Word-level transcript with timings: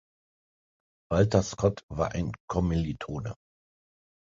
Walter 1.11 1.43
Scott 1.43 1.85
war 1.89 2.13
ein 2.13 2.31
Kommilitone. 2.49 3.35